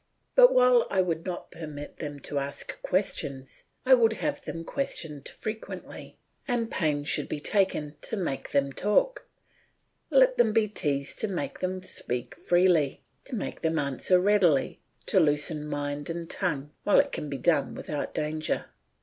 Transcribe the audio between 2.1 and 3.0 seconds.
to ask